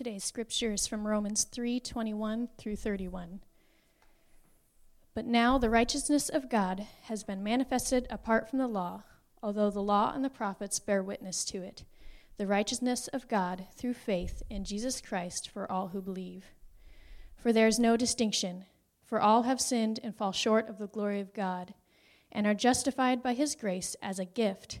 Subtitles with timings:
[0.00, 3.42] Today's scripture is from Romans 3:21 through 31.
[5.12, 9.02] But now the righteousness of God has been manifested apart from the law,
[9.42, 11.84] although the law and the prophets bear witness to it.
[12.38, 16.46] The righteousness of God through faith in Jesus Christ for all who believe.
[17.36, 18.64] For there is no distinction,
[19.04, 21.74] for all have sinned and fall short of the glory of God,
[22.32, 24.80] and are justified by his grace as a gift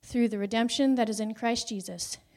[0.00, 2.16] through the redemption that is in Christ Jesus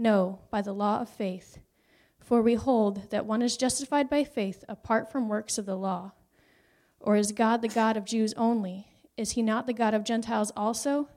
[0.00, 1.58] No, by the law of faith.
[2.20, 6.12] For we hold that one is justified by faith apart from works of the law.
[7.00, 8.86] Or is God the God of Jews only?
[9.16, 11.08] Is he not the God of Gentiles also?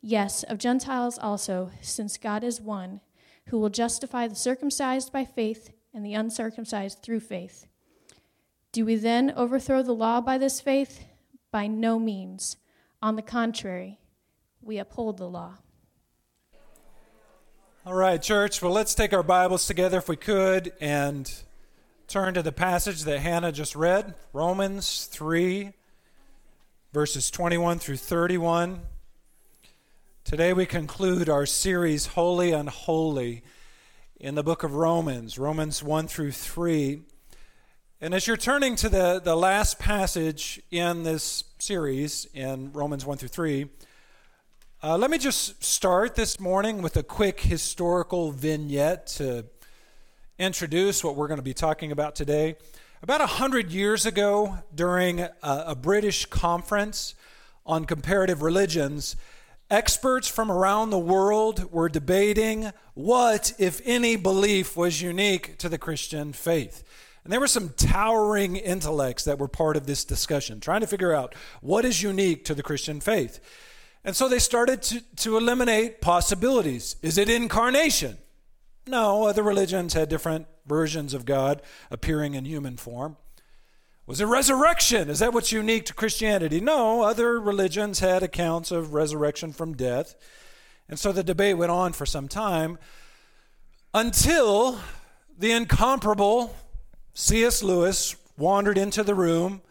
[0.00, 3.00] Yes, of Gentiles also, since God is one,
[3.46, 7.66] who will justify the circumcised by faith and the uncircumcised through faith.
[8.70, 11.04] Do we then overthrow the law by this faith?
[11.50, 12.56] By no means.
[13.02, 13.98] On the contrary,
[14.60, 15.58] we uphold the law.
[17.84, 18.62] All right, church.
[18.62, 21.28] Well, let's take our Bibles together if we could and
[22.06, 25.72] turn to the passage that Hannah just read Romans 3,
[26.92, 28.82] verses 21 through 31.
[30.22, 33.42] Today we conclude our series, Holy Unholy,
[34.20, 37.02] in the book of Romans, Romans 1 through 3.
[38.00, 43.18] And as you're turning to the, the last passage in this series, in Romans 1
[43.18, 43.68] through 3,
[44.84, 49.44] uh, let me just start this morning with a quick historical vignette to
[50.40, 52.56] introduce what we're going to be talking about today.
[53.00, 57.14] About a hundred years ago, during a, a British conference
[57.64, 59.14] on comparative religions,
[59.70, 65.78] experts from around the world were debating what, if any, belief was unique to the
[65.78, 66.82] Christian faith.
[67.22, 71.14] And there were some towering intellects that were part of this discussion, trying to figure
[71.14, 73.38] out what is unique to the Christian faith.
[74.04, 76.96] And so they started to, to eliminate possibilities.
[77.02, 78.18] Is it incarnation?
[78.86, 83.16] No, other religions had different versions of God appearing in human form.
[84.06, 85.08] Was it resurrection?
[85.08, 86.60] Is that what's unique to Christianity?
[86.60, 90.16] No, other religions had accounts of resurrection from death.
[90.88, 92.78] And so the debate went on for some time
[93.94, 94.80] until
[95.38, 96.56] the incomparable
[97.14, 97.62] C.S.
[97.62, 99.62] Lewis wandered into the room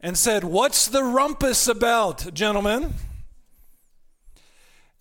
[0.00, 2.94] and said, What's the rumpus about, gentlemen?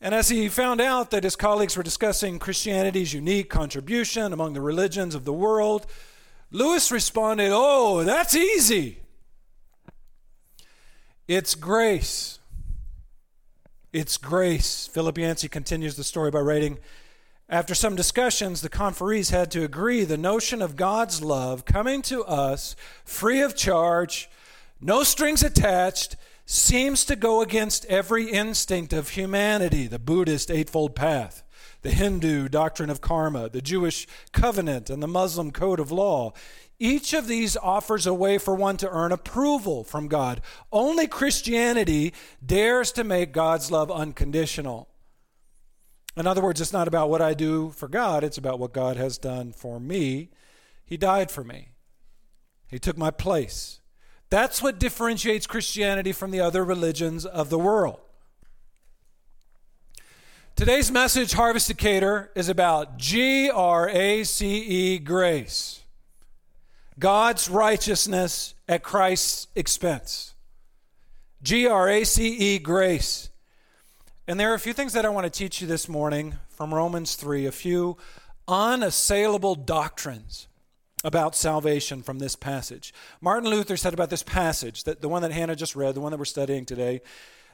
[0.01, 4.61] And as he found out that his colleagues were discussing Christianity's unique contribution among the
[4.61, 5.85] religions of the world,
[6.49, 8.97] Lewis responded, Oh, that's easy.
[11.27, 12.39] It's grace.
[13.93, 14.87] It's grace.
[14.87, 16.79] Philip Yancey continues the story by writing
[17.47, 22.23] After some discussions, the conferees had to agree the notion of God's love coming to
[22.25, 22.75] us
[23.05, 24.31] free of charge,
[24.81, 26.15] no strings attached,
[26.51, 31.43] seems to go against every instinct of humanity the Buddhist Eightfold Path,
[31.81, 36.33] the Hindu doctrine of karma, the Jewish covenant, and the Muslim code of law.
[36.77, 40.41] Each of these offers a way for one to earn approval from God.
[40.73, 42.13] Only Christianity
[42.45, 44.89] dares to make God's love unconditional.
[46.17, 48.97] In other words, it's not about what I do for God, it's about what God
[48.97, 50.31] has done for me.
[50.83, 51.69] He died for me,
[52.67, 53.80] He took my place.
[54.31, 57.99] That's what differentiates Christianity from the other religions of the world.
[60.55, 65.83] Today's message, Harvest Decatur, is about G R A C E grace.
[66.97, 70.33] God's righteousness at Christ's expense.
[71.43, 73.29] G R A C E grace.
[74.29, 76.73] And there are a few things that I want to teach you this morning from
[76.73, 77.97] Romans 3, a few
[78.47, 80.47] unassailable doctrines
[81.03, 82.93] about salvation from this passage.
[83.21, 86.11] Martin Luther said about this passage, that the one that Hannah just read, the one
[86.11, 87.01] that we're studying today,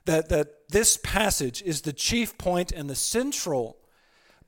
[0.06, 3.78] that, that this passage is the chief point and the central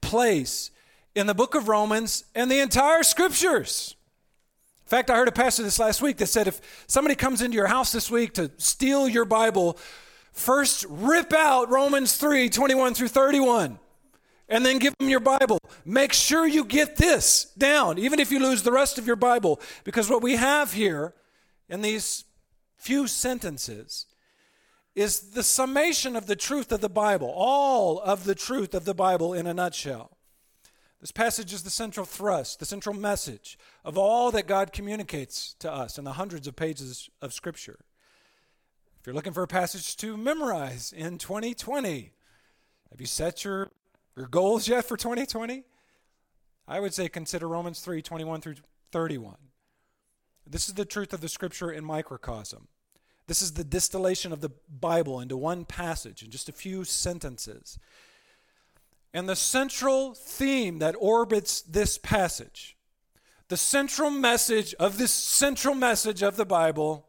[0.01, 0.71] place
[1.15, 3.95] in the book of Romans and the entire scriptures.
[4.85, 7.55] In fact, I heard a pastor this last week that said if somebody comes into
[7.55, 9.77] your house this week to steal your Bible,
[10.31, 13.79] first rip out Romans 3 21 through 31
[14.49, 15.59] and then give them your Bible.
[15.85, 19.61] Make sure you get this down, even if you lose the rest of your Bible,
[19.83, 21.13] because what we have here
[21.69, 22.25] in these
[22.75, 24.07] few sentences
[24.95, 28.95] is the summation of the truth of the Bible, all of the truth of the
[28.95, 30.17] Bible in a nutshell.
[30.99, 35.71] This passage is the central thrust, the central message of all that God communicates to
[35.71, 37.85] us in the hundreds of pages of Scripture.
[38.99, 42.11] If you're looking for a passage to memorize in 2020,
[42.91, 43.71] have you set your,
[44.15, 45.63] your goals yet for 2020?
[46.67, 48.55] I would say consider Romans 3 21 through
[48.91, 49.37] 31.
[50.47, 52.67] This is the truth of the Scripture in microcosm.
[53.27, 57.77] This is the distillation of the Bible into one passage in just a few sentences.
[59.13, 62.75] And the central theme that orbits this passage,
[63.47, 67.07] the central message of this central message of the Bible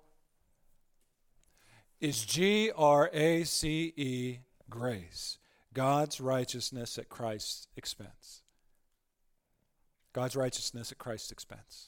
[2.00, 4.38] is G R A C E,
[4.68, 5.38] grace.
[5.80, 8.42] God's righteousness at Christ's expense.
[10.12, 11.86] God's righteousness at Christ's expense.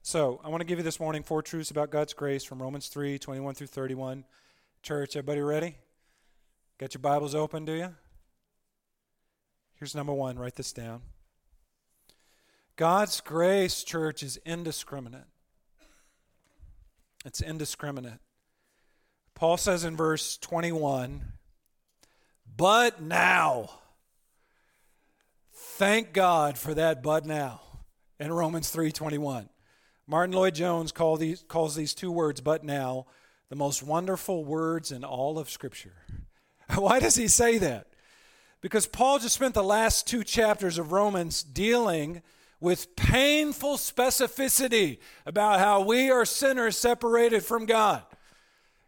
[0.00, 2.88] So, I want to give you this morning four truths about God's grace from Romans
[2.88, 4.24] 3 21 through 31.
[4.82, 5.76] Church, everybody ready?
[6.78, 7.94] Got your Bibles open, do you?
[9.74, 11.02] Here's number one write this down.
[12.76, 15.26] God's grace, church, is indiscriminate.
[17.26, 18.20] It's indiscriminate.
[19.34, 21.34] Paul says in verse 21
[22.56, 23.70] But now,
[25.52, 27.60] thank God for that but now
[28.18, 29.48] in Romans 3:21.
[30.06, 33.06] Martyn Lloyd-Jones call these, calls these two words but now
[33.48, 35.96] the most wonderful words in all of scripture.
[36.74, 37.88] Why does he say that?
[38.60, 42.22] Because Paul just spent the last two chapters of Romans dealing
[42.58, 48.02] with painful specificity about how we are sinners separated from God.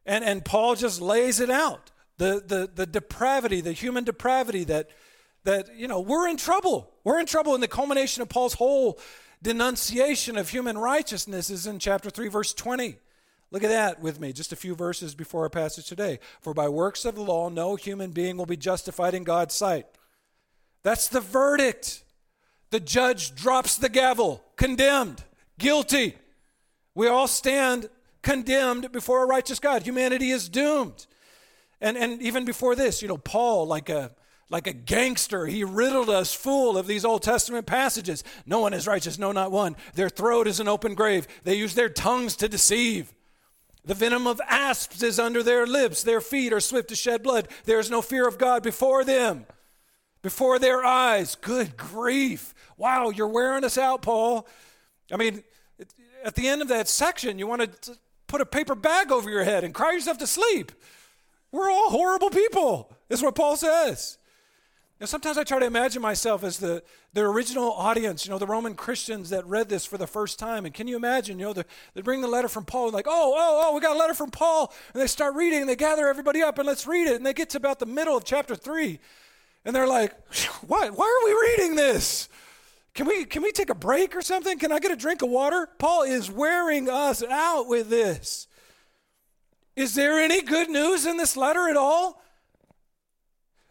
[0.06, 4.90] And, and Paul just lays it out the, the, the depravity, the human depravity that,
[5.44, 6.92] that, you know, we're in trouble.
[7.04, 7.54] We're in trouble.
[7.54, 8.98] And the culmination of Paul's whole
[9.42, 12.98] denunciation of human righteousness is in chapter 3, verse 20.
[13.50, 16.18] Look at that with me, just a few verses before our passage today.
[16.42, 19.86] For by works of the law, no human being will be justified in God's sight.
[20.82, 22.04] That's the verdict.
[22.70, 25.24] The judge drops the gavel, condemned,
[25.58, 26.16] guilty.
[26.94, 27.88] We all stand
[28.22, 29.82] condemned before a righteous God.
[29.84, 31.06] Humanity is doomed.
[31.80, 34.12] And, and even before this, you know, Paul, like a,
[34.50, 38.24] like a gangster, he riddled us full of these Old Testament passages.
[38.46, 39.76] No one is righteous, no, not one.
[39.94, 41.28] Their throat is an open grave.
[41.44, 43.12] They use their tongues to deceive.
[43.84, 46.02] The venom of asps is under their lips.
[46.02, 47.48] Their feet are swift to shed blood.
[47.64, 49.46] There is no fear of God before them,
[50.20, 51.36] before their eyes.
[51.36, 52.54] Good grief.
[52.76, 54.46] Wow, you're wearing us out, Paul.
[55.12, 55.42] I mean,
[56.24, 57.96] at the end of that section, you want to
[58.26, 60.72] put a paper bag over your head and cry yourself to sleep.
[61.50, 64.18] We're all horrible people, is what Paul says.
[65.00, 68.48] Now, sometimes I try to imagine myself as the, the original audience, you know, the
[68.48, 70.64] Roman Christians that read this for the first time.
[70.64, 71.64] And can you imagine, you know, the,
[71.94, 74.14] they bring the letter from Paul and like, oh, oh, oh, we got a letter
[74.14, 74.74] from Paul.
[74.92, 77.14] And they start reading and they gather everybody up and let's read it.
[77.14, 78.98] And they get to about the middle of chapter three.
[79.64, 80.14] And they're like,
[80.66, 82.28] why, why are we reading this?
[82.92, 84.58] Can we, can we take a break or something?
[84.58, 85.68] Can I get a drink of water?
[85.78, 88.47] Paul is wearing us out with this.
[89.78, 92.20] Is there any good news in this letter at all?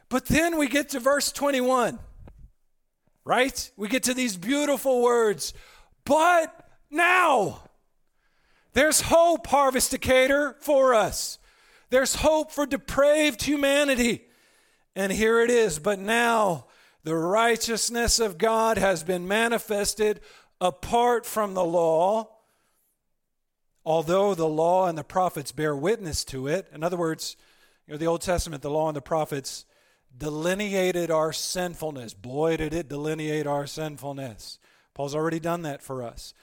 [0.07, 1.99] But then we get to verse 21,
[3.25, 3.71] right?
[3.75, 5.53] We get to these beautiful words.
[6.05, 7.61] But now,
[8.71, 11.39] there's hope, Harvest Decatur, for us.
[11.89, 14.27] There's hope for depraved humanity.
[14.95, 15.77] And here it is.
[15.77, 16.67] But now,
[17.03, 20.21] the righteousness of God has been manifested
[20.61, 22.36] apart from the law,
[23.87, 26.67] although the law and the prophets bear witness to it.
[26.73, 27.37] In other words,
[27.87, 29.63] you know, the Old Testament, the law and the prophets
[30.15, 32.13] delineated our sinfulness.
[32.13, 34.59] Boy, did it delineate our sinfulness.
[34.93, 36.33] Paul's already done that for us.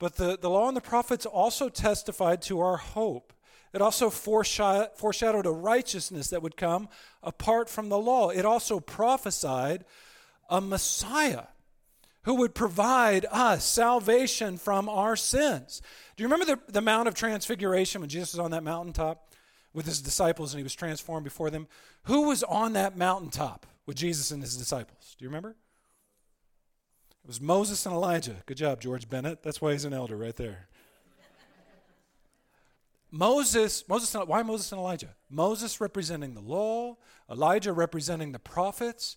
[0.00, 3.32] But the, the law and the prophets also testified to our hope.
[3.72, 6.88] It also foreshadowed a righteousness that would come
[7.22, 8.30] apart from the law.
[8.30, 9.84] It also prophesied
[10.48, 11.44] a Messiah
[12.24, 15.80] who would provide us salvation from our sins.
[16.16, 19.30] Do you remember the, the Mount of Transfiguration when Jesus was on that mountaintop?
[19.72, 21.68] with his disciples and he was transformed before them.
[22.04, 25.14] Who was on that mountaintop with Jesus and his disciples?
[25.18, 25.50] Do you remember?
[25.50, 28.36] It was Moses and Elijah.
[28.46, 29.42] Good job, George Bennett.
[29.42, 30.68] That's why he's an elder right there.
[33.12, 35.16] Moses, Moses, why Moses and Elijah?
[35.28, 36.96] Moses representing the law,
[37.28, 39.16] Elijah representing the prophets.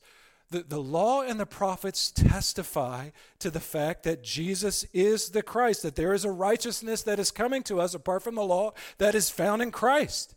[0.54, 5.82] The, the law and the prophets testify to the fact that Jesus is the Christ,
[5.82, 9.16] that there is a righteousness that is coming to us apart from the law that
[9.16, 10.36] is found in Christ.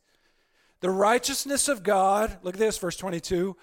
[0.81, 3.59] The righteousness of God, look at this, verse 22,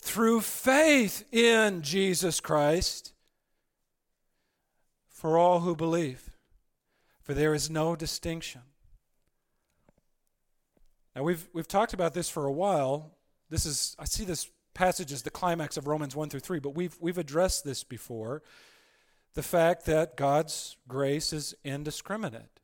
[0.00, 3.12] through faith in Jesus Christ
[5.08, 6.28] for all who believe.
[7.22, 8.62] For there is no distinction.
[11.14, 13.12] Now we've we've talked about this for a while.
[13.48, 16.74] This is I see this passage is the climax of Romans 1 through 3, but
[16.74, 18.42] we've, we've addressed this before
[19.34, 22.60] the fact that God's grace is indiscriminate.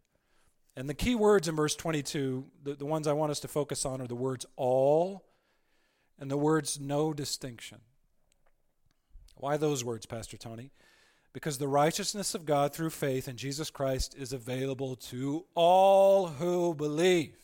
[0.76, 3.84] And the key words in verse 22, the, the ones I want us to focus
[3.84, 5.24] on, are the words all
[6.18, 7.78] and the words no distinction.
[9.36, 10.70] Why those words, Pastor Tony?
[11.32, 16.74] Because the righteousness of God through faith in Jesus Christ is available to all who
[16.74, 17.36] believe.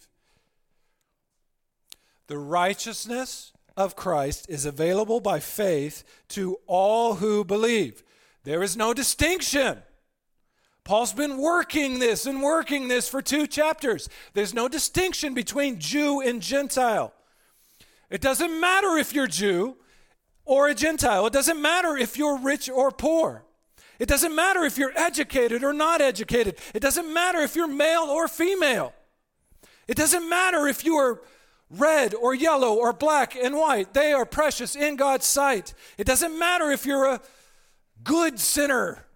[2.27, 8.02] The righteousness of Christ is available by faith to all who believe.
[8.45, 9.83] There is no distinction.
[10.85, 14.09] Paul's been working this and working this for two chapters.
[14.35, 17.12] There's no distinction between Jew and Gentile.
[18.09, 19.76] It doesn't matter if you're Jew
[20.45, 21.26] or a Gentile.
[21.26, 23.45] It doesn't matter if you're rich or poor.
[23.99, 26.56] It doesn't matter if you're educated or not educated.
[26.73, 28.92] It doesn't matter if you're male or female.
[29.88, 31.21] It doesn't matter if you are
[31.71, 33.95] red or yellow or black and white.
[33.95, 35.75] They are precious in God's sight.
[35.99, 37.21] It doesn't matter if you're a
[38.05, 39.07] good sinner,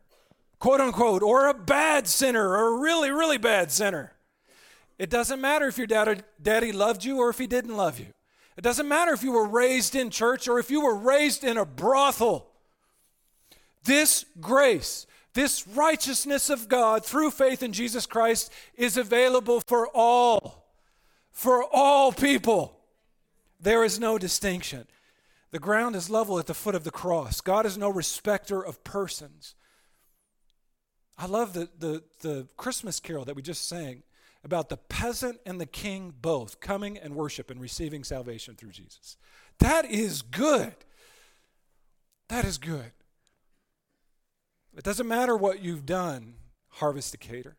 [0.59, 4.13] quote unquote, or a bad sinner or a really, really bad sinner.
[4.99, 8.09] It doesn't matter if your daddy, daddy loved you or if he didn't love you.
[8.57, 11.57] It doesn't matter if you were raised in church or if you were raised in
[11.57, 12.51] a brothel.
[13.85, 20.60] This grace, this righteousness of God through faith in Jesus Christ is available for all,
[21.31, 22.77] for all people.
[23.61, 24.87] There is no distinction.
[25.51, 27.41] The ground is level at the foot of the cross.
[27.41, 29.55] God is no respecter of persons.
[31.19, 34.03] I love the, the, the Christmas carol that we just sang
[34.43, 39.17] about the peasant and the king both coming and worship and receiving salvation through Jesus.
[39.59, 40.75] That is good.
[42.29, 42.93] That is good.
[44.77, 46.35] It doesn't matter what you've done,
[46.69, 47.57] Harvest Decatur.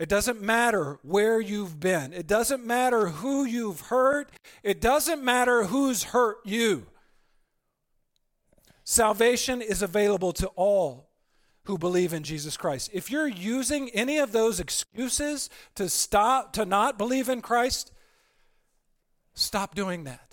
[0.00, 2.14] It doesn't matter where you've been.
[2.14, 4.32] It doesn't matter who you've hurt.
[4.62, 6.86] It doesn't matter who's hurt you.
[8.82, 11.10] Salvation is available to all
[11.64, 12.88] who believe in Jesus Christ.
[12.94, 17.92] If you're using any of those excuses to stop to not believe in Christ,
[19.34, 20.29] stop doing that.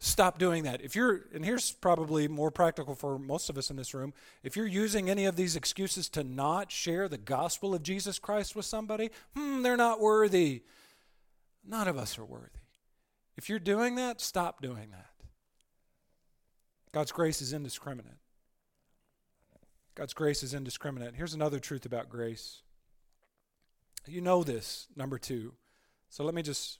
[0.00, 0.80] Stop doing that.
[0.80, 4.14] If you're and here's probably more practical for most of us in this room,
[4.44, 8.54] if you're using any of these excuses to not share the gospel of Jesus Christ
[8.54, 10.62] with somebody, hmm, they're not worthy.
[11.66, 12.60] None of us are worthy.
[13.36, 15.10] If you're doing that, stop doing that.
[16.92, 18.18] God's grace is indiscriminate.
[19.96, 21.16] God's grace is indiscriminate.
[21.16, 22.62] Here's another truth about grace.
[24.06, 25.52] You know this, number 2.
[26.08, 26.78] So let me just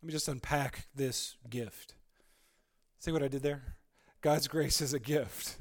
[0.00, 1.94] let me just unpack this gift.
[3.02, 3.74] See what I did there?
[4.20, 5.58] God's grace is a gift.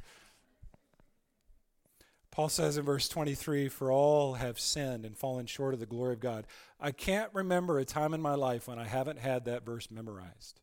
[2.29, 6.13] Paul says in verse 23 For all have sinned and fallen short of the glory
[6.13, 6.45] of God.
[6.79, 10.60] I can't remember a time in my life when I haven't had that verse memorized.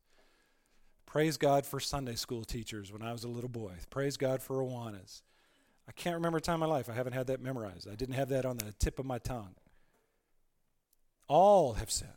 [1.04, 3.72] Praise God for Sunday school teachers when I was a little boy.
[3.90, 5.22] Praise God for Awanas.
[5.88, 7.88] I can't remember a time in my life I haven't had that memorized.
[7.90, 9.56] I didn't have that on the tip of my tongue.
[11.26, 12.12] All have sinned,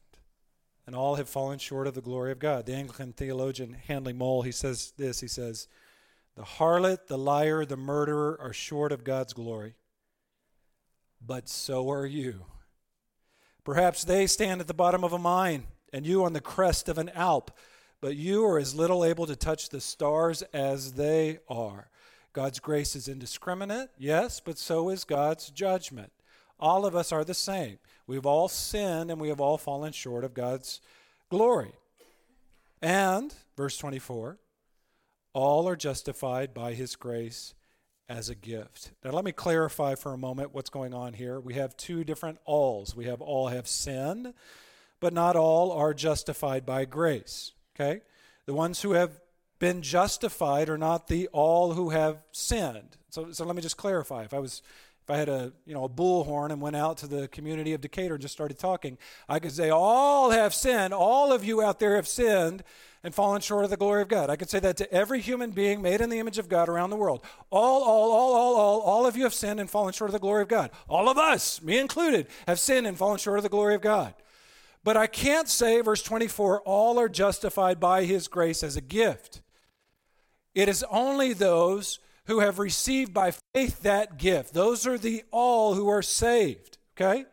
[0.86, 2.66] and all have fallen short of the glory of God.
[2.66, 5.68] The Anglican theologian Handley Moule, he says this, he says,
[6.36, 9.76] the harlot, the liar, the murderer are short of God's glory,
[11.26, 12.46] but so are you.
[13.64, 16.98] Perhaps they stand at the bottom of a mine, and you on the crest of
[16.98, 17.52] an Alp,
[18.00, 21.90] but you are as little able to touch the stars as they are.
[22.34, 26.12] God's grace is indiscriminate, yes, but so is God's judgment.
[26.60, 27.78] All of us are the same.
[28.12, 30.82] We've all sinned and we have all fallen short of God's
[31.30, 31.72] glory.
[32.82, 34.38] And, verse 24,
[35.32, 37.54] all are justified by his grace
[38.10, 38.92] as a gift.
[39.02, 41.40] Now, let me clarify for a moment what's going on here.
[41.40, 42.98] We have two different alls.
[42.98, 44.34] We have all have sinned,
[45.00, 47.54] but not all are justified by grace.
[47.74, 48.02] Okay?
[48.46, 49.22] The ones who have
[49.58, 52.98] been justified are not the all who have sinned.
[53.10, 54.24] So, so let me just clarify.
[54.24, 54.62] If I was
[55.04, 57.82] if I had a you know a bullhorn and went out to the community of
[57.82, 61.80] Decatur and just started talking, I could say, All have sinned, all of you out
[61.80, 62.64] there have sinned
[63.04, 64.30] and fallen short of the glory of God.
[64.30, 66.92] I could say that to every human being made in the image of God around
[66.92, 67.24] the world.
[67.50, 70.20] All, all, all, all, all, all of you have sinned and fallen short of the
[70.20, 70.70] glory of God.
[70.88, 74.14] All of us, me included, have sinned and fallen short of the glory of God.
[74.84, 79.42] But I can't say, verse 24, all are justified by his grace as a gift.
[80.54, 84.54] It is only those who have received by faith that gift.
[84.54, 87.26] Those are the all who are saved, okay?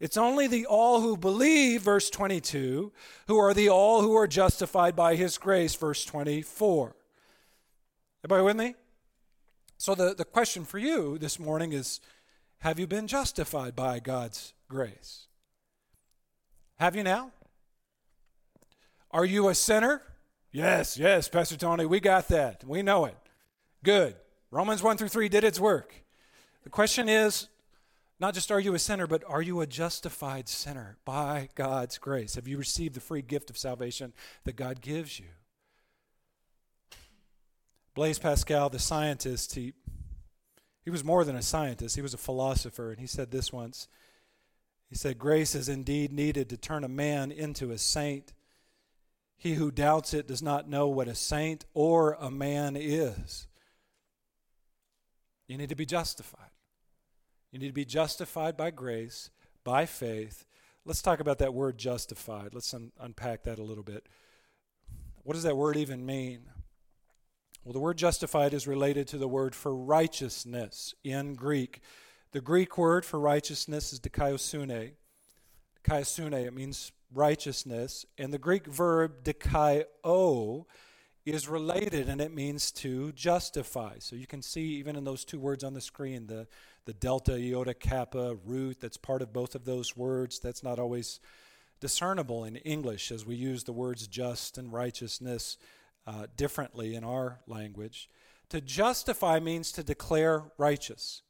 [0.00, 2.92] It's only the all who believe, verse 22,
[3.28, 6.96] who are the all who are justified by his grace, verse 24.
[8.24, 8.74] Everybody with me?
[9.78, 12.00] So the, the question for you this morning is
[12.58, 15.26] Have you been justified by God's grace?
[16.80, 17.30] Have you now?
[19.12, 20.02] Are you a sinner?
[20.50, 22.64] Yes, yes, Pastor Tony, we got that.
[22.64, 23.16] We know it.
[23.84, 24.16] Good.
[24.52, 25.94] Romans 1 through 3 did its work.
[26.62, 27.48] The question is
[28.20, 32.34] not just are you a sinner, but are you a justified sinner by God's grace?
[32.34, 34.12] Have you received the free gift of salvation
[34.44, 35.26] that God gives you?
[37.94, 39.72] Blaise Pascal, the scientist, he,
[40.84, 43.88] he was more than a scientist, he was a philosopher, and he said this once.
[44.88, 48.34] He said, Grace is indeed needed to turn a man into a saint.
[49.38, 53.46] He who doubts it does not know what a saint or a man is.
[55.52, 56.48] You need to be justified.
[57.50, 59.28] You need to be justified by grace,
[59.64, 60.46] by faith.
[60.86, 62.54] Let's talk about that word justified.
[62.54, 64.06] Let's un- unpack that a little bit.
[65.24, 66.44] What does that word even mean?
[67.64, 71.80] Well, the word justified is related to the word for righteousness in Greek.
[72.30, 74.92] The Greek word for righteousness is dikaiosune.
[75.84, 78.06] Dikaiosune, it means righteousness.
[78.16, 80.64] And the Greek verb dikaio
[81.24, 83.94] is related and it means to justify.
[83.98, 86.48] So you can see even in those two words on the screen, the,
[86.84, 90.40] the delta, iota, kappa, root, that's part of both of those words.
[90.40, 91.20] That's not always
[91.80, 95.58] discernible in English as we use the words just and righteousness
[96.06, 98.08] uh, differently in our language.
[98.50, 101.22] To justify means to declare righteous.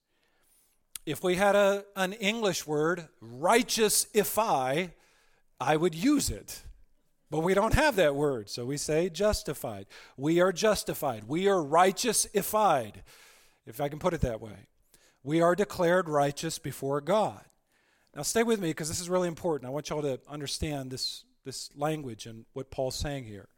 [1.04, 4.86] If we had a, an English word, righteousify,
[5.60, 6.62] I would use it.
[7.32, 9.86] But we don't have that word, so we say justified.
[10.18, 11.24] We are justified.
[11.26, 12.96] We are righteousified,
[13.64, 14.66] if I can put it that way.
[15.24, 17.40] We are declared righteous before God.
[18.14, 19.66] Now, stay with me because this is really important.
[19.66, 23.48] I want y'all to understand this, this language and what Paul's saying here.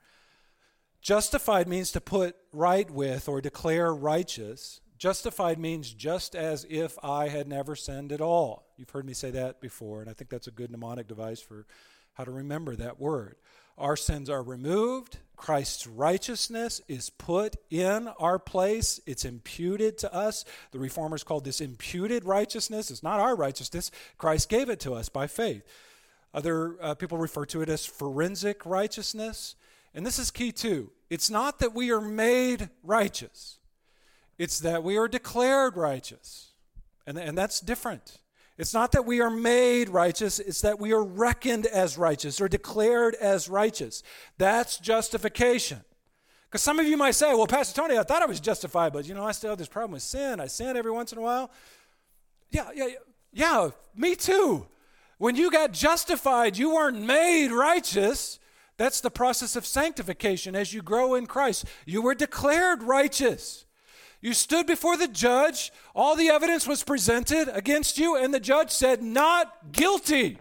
[1.02, 4.83] Justified means to put right with or declare righteous.
[4.99, 8.66] Justified means just as if I had never sinned at all.
[8.76, 11.66] You've heard me say that before, and I think that's a good mnemonic device for
[12.12, 13.35] how to remember that word.
[13.76, 15.19] Our sins are removed.
[15.37, 19.00] Christ's righteousness is put in our place.
[19.04, 20.45] It's imputed to us.
[20.71, 22.90] The reformers called this imputed righteousness.
[22.90, 23.90] It's not our righteousness.
[24.16, 25.64] Christ gave it to us by faith.
[26.33, 29.55] Other uh, people refer to it as forensic righteousness.
[29.94, 30.90] And this is key too.
[31.11, 33.59] It's not that we are made righteous,
[34.38, 36.53] it's that we are declared righteous.
[37.07, 38.18] And, and that's different.
[38.57, 42.49] It's not that we are made righteous, it's that we are reckoned as righteous or
[42.49, 44.03] declared as righteous.
[44.38, 45.81] That's justification.
[46.49, 49.09] Because some of you might say, well, Pastor Tony, I thought I was justified, but
[49.09, 50.38] you know, I still have this problem with sin.
[50.38, 51.51] I sin every once in a while.
[52.53, 52.87] Yeah, yeah,
[53.33, 54.69] yeah, me too.
[55.19, 58.38] When you got justified, you weren't made righteous.
[58.77, 61.64] That's the process of sanctification as you grow in Christ.
[61.87, 63.63] You were declared righteous.
[64.25, 68.71] You stood before the judge, all the evidence was presented against you, and the judge
[68.71, 70.39] said, Not guilty.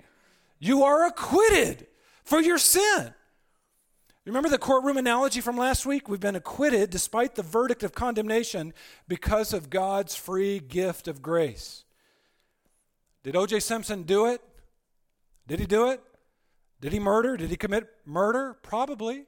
[0.57, 1.87] You are acquitted
[2.23, 3.13] for your sin.
[4.23, 6.07] Remember the courtroom analogy from last week?
[6.07, 8.73] We've been acquitted despite the verdict of condemnation
[9.09, 11.83] because of God's free gift of grace.
[13.21, 13.59] Did O.J.
[13.59, 14.39] Simpson do it?
[15.45, 16.01] Did he do it?
[16.79, 17.35] Did he murder?
[17.35, 18.55] Did he commit murder?
[18.61, 19.25] Probably.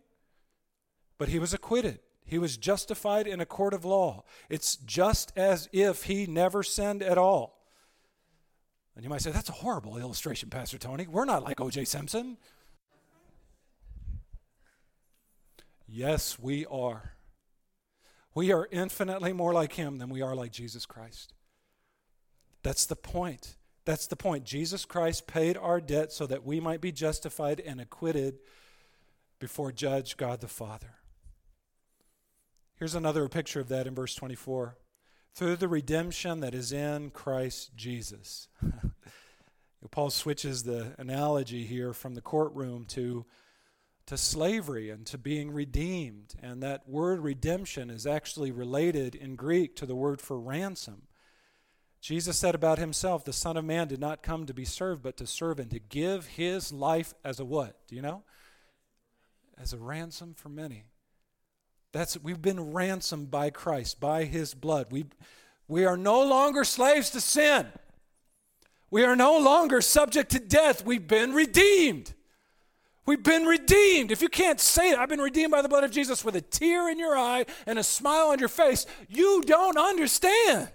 [1.17, 1.99] But he was acquitted.
[2.25, 4.23] He was justified in a court of law.
[4.49, 7.61] It's just as if he never sinned at all.
[8.95, 11.05] And you might say, that's a horrible illustration, Pastor Tony.
[11.05, 11.85] We're not like O.J.
[11.85, 12.37] Simpson.
[15.87, 17.11] Yes, we are.
[18.33, 21.33] We are infinitely more like him than we are like Jesus Christ.
[22.63, 23.55] That's the point.
[23.85, 24.45] That's the point.
[24.45, 28.39] Jesus Christ paid our debt so that we might be justified and acquitted
[29.37, 30.95] before Judge God the Father.
[32.77, 34.77] Here's another picture of that in verse 24.
[35.33, 38.49] Through the redemption that is in Christ Jesus.
[39.91, 43.25] Paul switches the analogy here from the courtroom to,
[44.07, 46.35] to slavery and to being redeemed.
[46.41, 51.03] And that word redemption is actually related in Greek to the word for ransom.
[52.01, 55.15] Jesus said about himself, the Son of Man did not come to be served, but
[55.17, 57.87] to serve and to give his life as a what?
[57.87, 58.23] Do you know?
[59.57, 60.83] As a ransom for many.
[61.95, 64.87] That's we've been ransomed by Christ, by his blood.
[64.91, 65.05] We
[65.69, 67.67] we are no longer slaves to sin.
[68.91, 70.85] We are no longer subject to death.
[70.85, 72.13] We've been redeemed.
[73.05, 74.11] We've been redeemed.
[74.11, 76.41] If you can't say it, I've been redeemed by the blood of Jesus with a
[76.41, 80.69] tear in your eye and a smile on your face, you don't understand.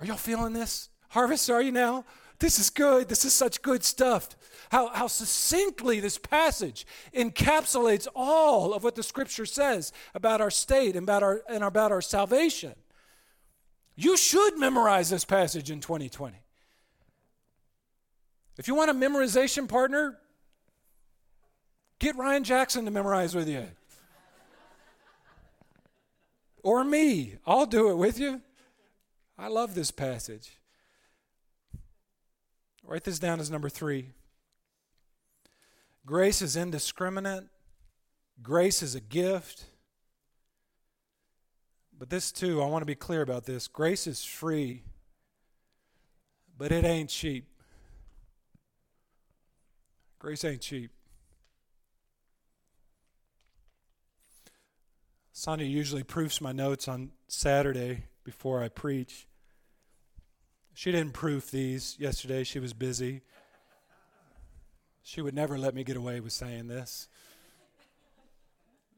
[0.00, 0.88] Are y'all feeling this?
[1.10, 2.06] Harvest, are you now?
[2.38, 3.10] This is good.
[3.10, 4.30] This is such good stuff.
[4.70, 10.94] How, how succinctly this passage encapsulates all of what the scripture says about our state
[10.94, 12.74] and about our, and about our salvation.
[13.96, 16.36] You should memorize this passage in 2020.
[18.58, 20.18] If you want a memorization partner,
[21.98, 23.66] get Ryan Jackson to memorize with you.
[26.62, 27.38] or me.
[27.44, 28.40] I'll do it with you.
[29.36, 30.58] I love this passage.
[32.84, 34.10] Write this down as number three.
[36.10, 37.44] Grace is indiscriminate,
[38.42, 39.66] grace is a gift.
[41.96, 43.68] But this, too, I want to be clear about this.
[43.68, 44.82] Grace is free,
[46.58, 47.46] but it ain't cheap.
[50.18, 50.90] Grace ain't cheap.
[55.32, 59.28] Sonia usually proofs my notes on Saturday before I preach.
[60.74, 63.22] She didn't proof these yesterday, she was busy.
[65.02, 67.08] She would never let me get away with saying this.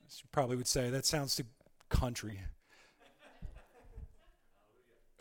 [0.09, 1.45] She probably would say, That sounds too
[1.89, 2.41] country.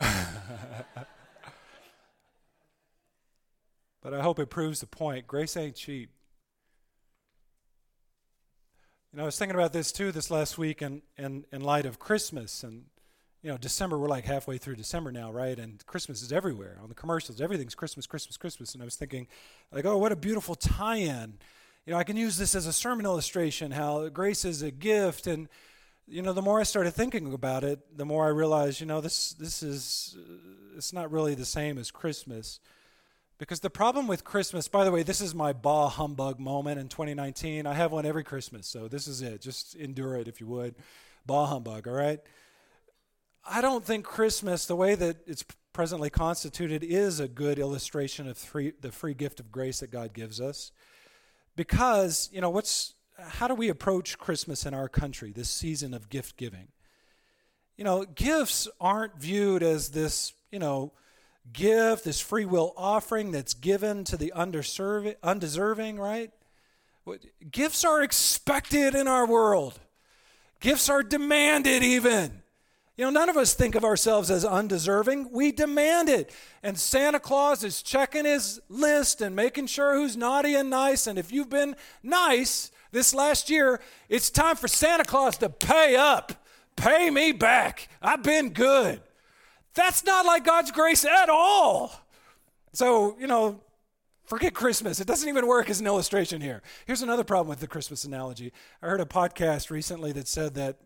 [4.02, 5.26] but I hope it proves the point.
[5.26, 6.10] Grace ain't cheap.
[9.12, 11.84] You know, I was thinking about this too this last week in, in, in light
[11.84, 12.62] of Christmas.
[12.62, 12.86] And,
[13.42, 15.58] you know, December, we're like halfway through December now, right?
[15.58, 16.78] And Christmas is everywhere.
[16.80, 18.74] On the commercials, everything's Christmas, Christmas, Christmas.
[18.74, 19.26] And I was thinking,
[19.72, 21.34] like, oh, what a beautiful tie in.
[21.84, 25.26] You know, I can use this as a sermon illustration how grace is a gift.
[25.26, 25.48] And,
[26.06, 29.00] you know, the more I started thinking about it, the more I realized, you know,
[29.00, 32.60] this, this is, uh, it's not really the same as Christmas.
[33.38, 36.86] Because the problem with Christmas, by the way, this is my bah humbug moment in
[36.86, 37.66] 2019.
[37.66, 39.40] I have one every Christmas, so this is it.
[39.40, 40.76] Just endure it if you would.
[41.26, 42.20] Bah humbug, all right?
[43.44, 48.38] I don't think Christmas, the way that it's presently constituted, is a good illustration of
[48.38, 50.70] free, the free gift of grace that God gives us.
[51.56, 56.08] Because, you know, what's how do we approach Christmas in our country, this season of
[56.08, 56.68] gift giving?
[57.76, 60.92] You know, gifts aren't viewed as this, you know,
[61.52, 66.30] gift, this free will offering that's given to the undeserving, right?
[67.50, 69.80] Gifts are expected in our world.
[70.60, 72.41] Gifts are demanded, even.
[72.96, 75.30] You know, none of us think of ourselves as undeserving.
[75.30, 76.30] We demand it.
[76.62, 81.06] And Santa Claus is checking his list and making sure who's naughty and nice.
[81.06, 85.96] And if you've been nice this last year, it's time for Santa Claus to pay
[85.96, 86.44] up.
[86.76, 87.88] Pay me back.
[88.02, 89.00] I've been good.
[89.74, 91.92] That's not like God's grace at all.
[92.74, 93.60] So, you know,
[94.26, 95.00] forget Christmas.
[95.00, 96.62] It doesn't even work as an illustration here.
[96.86, 98.52] Here's another problem with the Christmas analogy.
[98.82, 100.76] I heard a podcast recently that said that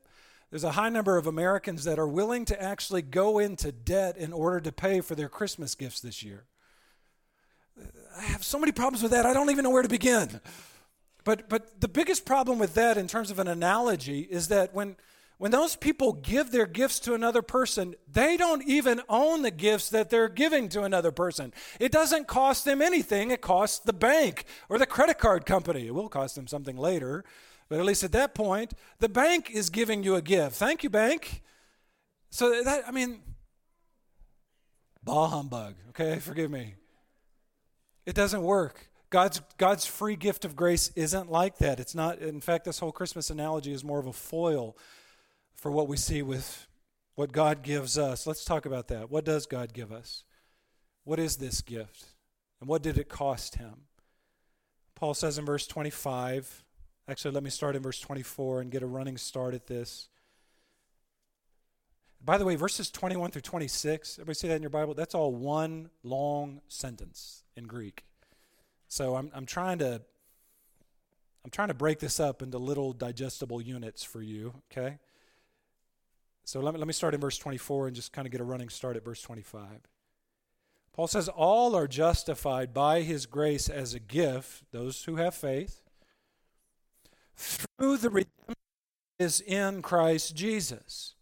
[0.51, 4.33] there's a high number of Americans that are willing to actually go into debt in
[4.33, 6.45] order to pay for their Christmas gifts this year.
[8.17, 10.41] I have so many problems with that, I don't even know where to begin.
[11.25, 14.97] But, but the biggest problem with that, in terms of an analogy, is that when
[15.39, 19.91] when those people give their gifts to another person, they don't even own the gifts
[19.91, 21.53] that they're giving to another person.
[21.79, 25.87] It doesn't cost them anything, it costs the bank or the credit card company.
[25.87, 27.25] It will cost them something later,
[27.69, 30.57] but at least at that point, the bank is giving you a gift.
[30.57, 31.43] Thank you, bank.
[32.31, 33.21] So that, I mean,
[35.03, 36.19] bah humbug, okay?
[36.21, 36.75] Forgive me.
[38.05, 38.89] It doesn't work.
[39.11, 41.81] God's, God's free gift of grace isn't like that.
[41.81, 44.77] It's not, in fact, this whole Christmas analogy is more of a foil
[45.55, 46.67] for what we see with
[47.15, 48.27] what God gives us.
[48.27, 49.11] Let's talk about that.
[49.11, 50.25] What does God give us?
[51.05, 52.05] What is this gift?
[52.61, 53.87] And what did it cost him?
[54.95, 56.65] Paul says in verse 25,
[57.09, 60.09] actually, let me start in verse 24 and get a running start at this.
[62.25, 64.95] By the way, verses 21 through 26, everybody see that in your Bible?
[64.95, 68.05] That's all one long sentence in Greek.
[68.89, 70.03] So I'm, I'm trying to
[71.47, 74.99] I'm trying to break this up into little digestible units for you, okay?
[76.45, 78.45] So let me, let me start in verse 24 and just kind of get a
[78.45, 79.63] running start at verse 25.
[80.93, 85.83] Paul says, All are justified by his grace as a gift, those who have faith,
[87.37, 88.55] through the redemption
[89.19, 91.15] is in Christ Jesus.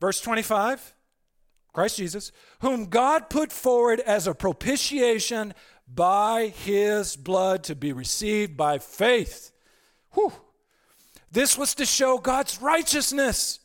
[0.00, 0.94] Verse 25,
[1.72, 5.54] Christ Jesus, whom God put forward as a propitiation
[5.92, 9.50] by his blood to be received by faith.
[10.12, 10.32] Whew.
[11.30, 13.60] This was to show God's righteousness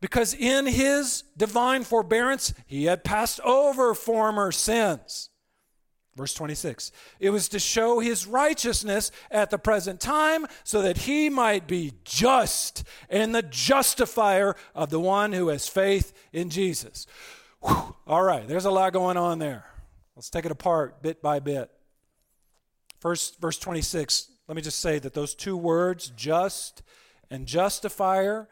[0.00, 5.28] because in his divine forbearance, he had passed over former sins.
[6.16, 11.28] Verse 26 It was to show his righteousness at the present time so that he
[11.28, 17.06] might be just and the justifier of the one who has faith in Jesus.
[17.60, 17.96] Whew.
[18.06, 19.64] All right, there's a lot going on there.
[20.16, 21.70] Let's take it apart bit by bit.
[23.00, 26.82] First, verse 26, let me just say that those two words, just
[27.30, 28.48] and justifier.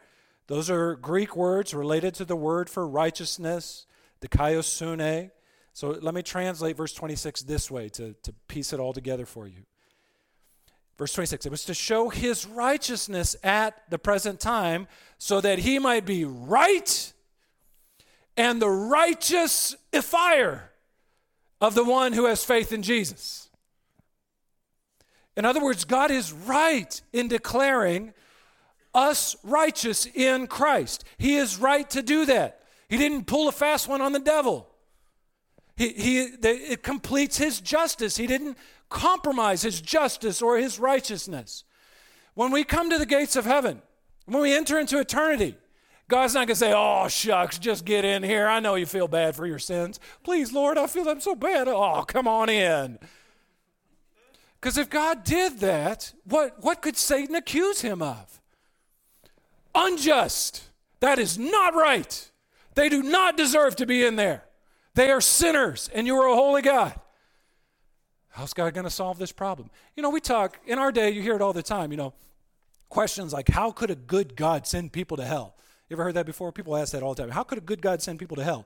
[0.47, 3.85] Those are Greek words related to the word for righteousness,
[4.21, 5.31] dikaiosune.
[5.73, 9.47] So let me translate verse 26 this way to, to piece it all together for
[9.47, 9.63] you.
[10.97, 15.79] Verse 26 it was to show his righteousness at the present time so that he
[15.79, 17.13] might be right
[18.37, 20.71] and the righteous fire
[21.59, 23.49] of the one who has faith in Jesus.
[25.35, 28.13] In other words, God is right in declaring
[28.93, 31.03] us righteous in Christ.
[31.17, 32.59] He is right to do that.
[32.89, 34.67] He didn't pull a fast one on the devil.
[35.75, 38.17] He, he, it completes his justice.
[38.17, 38.57] He didn't
[38.89, 41.63] compromise his justice or his righteousness.
[42.35, 43.81] When we come to the gates of heaven,
[44.25, 45.55] when we enter into eternity,
[46.07, 48.47] God's not going to say, Oh, shucks, just get in here.
[48.47, 49.99] I know you feel bad for your sins.
[50.23, 51.67] Please, Lord, I feel I'm so bad.
[51.67, 52.99] Oh, come on in.
[54.59, 58.41] Because if God did that, what, what could Satan accuse him of?
[59.75, 60.69] Unjust.
[60.99, 62.31] That is not right.
[62.75, 64.43] They do not deserve to be in there.
[64.95, 66.99] They are sinners, and you are a holy God.
[68.29, 69.69] How's God going to solve this problem?
[69.95, 72.13] You know, we talk, in our day, you hear it all the time, you know,
[72.89, 75.55] questions like, how could a good God send people to hell?
[75.89, 76.51] You ever heard that before?
[76.51, 77.31] People ask that all the time.
[77.31, 78.65] How could a good God send people to hell?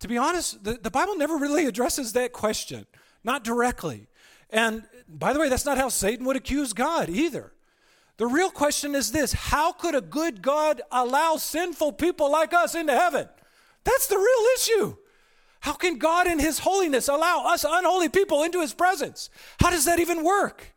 [0.00, 2.86] To be honest, the, the Bible never really addresses that question,
[3.24, 4.08] not directly.
[4.50, 7.52] And by the way, that's not how Satan would accuse God either.
[8.16, 12.74] The real question is this How could a good God allow sinful people like us
[12.74, 13.28] into heaven?
[13.84, 14.96] That's the real issue.
[15.62, 19.30] How can God in His holiness allow us unholy people into His presence?
[19.60, 20.74] How does that even work?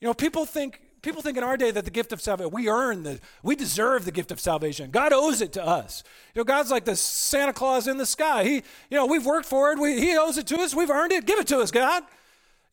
[0.00, 2.68] You know, people think people think in our day that the gift of salvation we
[2.68, 4.90] earn the we deserve the gift of salvation.
[4.90, 6.02] God owes it to us.
[6.34, 8.44] You know, God's like the Santa Claus in the sky.
[8.44, 8.62] He, you
[8.96, 9.78] know, we've worked for it.
[9.78, 10.74] We, he owes it to us.
[10.74, 11.26] We've earned it.
[11.26, 12.02] Give it to us, God.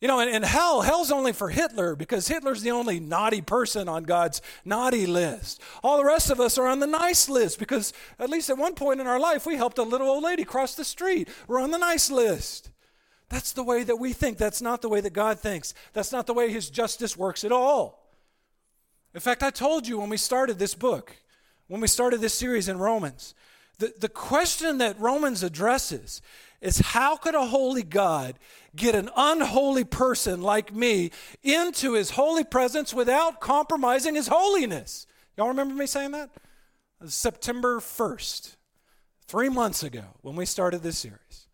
[0.00, 4.02] You know, and, hell, hell's only for Hitler because Hitler's the only naughty person on
[4.02, 5.62] God's naughty list.
[5.82, 8.74] All the rest of us are on the nice list because at least at one
[8.74, 11.28] point in our life we helped a little old lady cross the street.
[11.46, 12.70] We're on the nice list.
[13.30, 14.36] That's the way that we think.
[14.36, 15.72] That's not the way that God thinks.
[15.92, 18.04] That's not the way His justice works at all.
[19.14, 21.16] In fact, I told you when we started this book,
[21.68, 23.34] when we started this series in Romans,
[23.78, 26.20] the, the question that Romans addresses
[26.64, 28.38] is how could a holy God
[28.74, 31.10] get an unholy person like me
[31.42, 35.06] into his holy presence without compromising his holiness?
[35.36, 36.30] Y'all remember me saying that?
[37.06, 38.56] September 1st,
[39.26, 41.48] three months ago, when we started this series.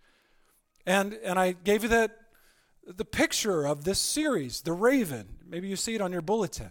[0.87, 2.17] And, and I gave you that
[2.87, 5.39] the picture of this series, the raven.
[5.45, 6.71] Maybe you see it on your bulletin.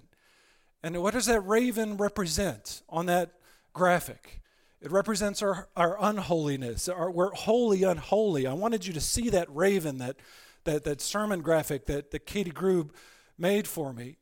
[0.81, 3.31] And what does that raven represent on that
[3.73, 4.38] graphic?
[4.81, 6.87] It represents our, our unholiness.
[6.87, 8.47] Our, we're wholly unholy.
[8.47, 10.17] I wanted you to see that raven, that,
[10.63, 12.91] that, that sermon graphic that, that Katie Grube
[13.37, 14.17] made for me.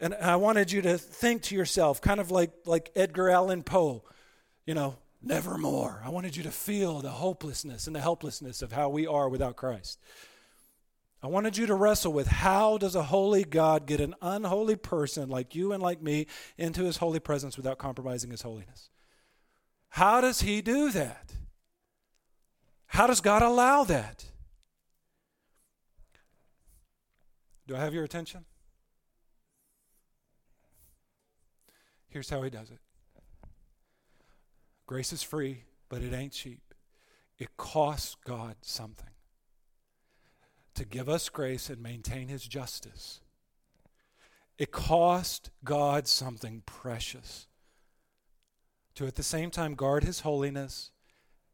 [0.00, 4.04] And I wanted you to think to yourself, kind of like, like Edgar Allan Poe,
[4.66, 6.02] you know, nevermore.
[6.04, 9.56] I wanted you to feel the hopelessness and the helplessness of how we are without
[9.56, 9.98] Christ.
[11.22, 15.30] I wanted you to wrestle with how does a holy God get an unholy person
[15.30, 16.26] like you and like me
[16.58, 18.90] into his holy presence without compromising his holiness?
[19.94, 21.34] How does he do that?
[22.86, 24.24] How does God allow that?
[27.68, 28.44] Do I have your attention?
[32.08, 32.80] Here's how he does it
[34.84, 36.74] grace is free, but it ain't cheap.
[37.38, 39.14] It costs God something
[40.74, 43.20] to give us grace and maintain his justice.
[44.58, 47.46] It cost God something precious
[48.94, 50.90] to at the same time guard his holiness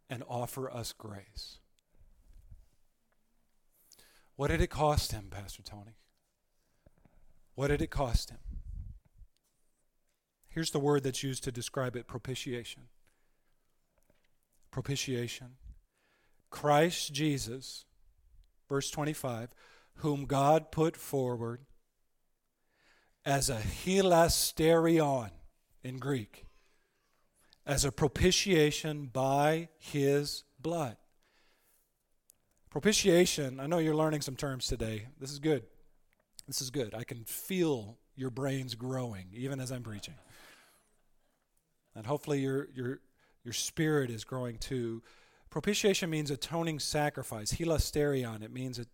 [0.09, 1.59] and offer us grace.
[4.37, 5.97] What did it cost him, Pastor Tony?
[7.55, 8.39] What did it cost him?
[10.49, 12.85] Here's the word that's used to describe it propitiation.
[14.71, 15.57] Propitiation.
[16.51, 17.85] Christ Jesus,
[18.69, 19.55] verse 25,
[19.97, 21.61] whom God put forward
[23.25, 25.31] as a hilasterion
[25.85, 26.47] in Greek
[27.71, 30.97] as a propitiation by his blood.
[32.69, 35.07] Propitiation, I know you're learning some terms today.
[35.21, 35.63] This is good.
[36.49, 36.95] This is good.
[36.97, 40.15] I can feel your brains growing even as I'm preaching.
[41.95, 43.01] And hopefully your your
[43.45, 45.03] your spirit is growing too.
[45.49, 47.53] Propitiation means atoning sacrifice.
[47.53, 48.91] Hilasterion, it means a, it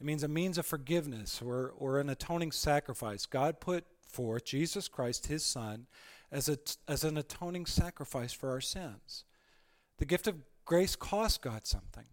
[0.00, 3.26] means a means of forgiveness or, or an atoning sacrifice.
[3.26, 5.86] God put forth Jesus Christ, his son,
[6.30, 6.58] as, a,
[6.88, 9.24] as an atoning sacrifice for our sins.
[9.98, 12.06] The gift of grace cost God something.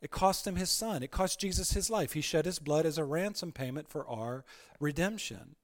[0.00, 1.02] It cost him his son.
[1.02, 2.12] It cost Jesus his life.
[2.12, 4.44] He shed his blood as a ransom payment for our
[4.80, 5.56] redemption.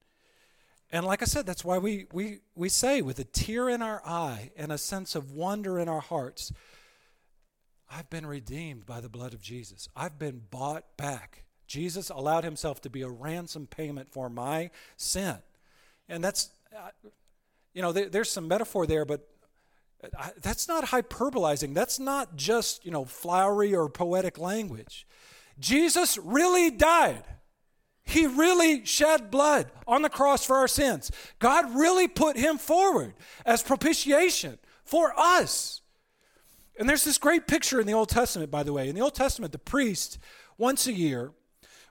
[0.90, 4.02] And like I said, that's why we, we, we say with a tear in our
[4.04, 6.52] eye and a sense of wonder in our hearts,
[7.90, 9.88] I've been redeemed by the blood of Jesus.
[9.94, 15.36] I've been bought back Jesus allowed himself to be a ransom payment for my sin.
[16.08, 16.50] And that's,
[17.72, 19.28] you know, there, there's some metaphor there, but
[20.02, 21.74] uh, that's not hyperbolizing.
[21.74, 25.06] That's not just, you know, flowery or poetic language.
[25.58, 27.24] Jesus really died.
[28.02, 31.12] He really shed blood on the cross for our sins.
[31.38, 35.82] God really put him forward as propitiation for us.
[36.78, 38.88] And there's this great picture in the Old Testament, by the way.
[38.88, 40.18] In the Old Testament, the priest,
[40.56, 41.32] once a year,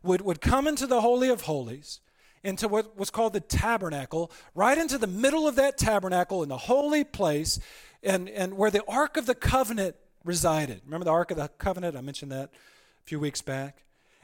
[0.02, 2.00] would, would come into the Holy of Holies,
[2.44, 6.58] into what was called the tabernacle, right into the middle of that tabernacle in the
[6.58, 7.60] holy place,
[8.02, 10.82] and, and where the Ark of the Covenant resided.
[10.86, 11.96] Remember the Ark of the Covenant?
[11.98, 13.84] I mentioned that a few weeks back.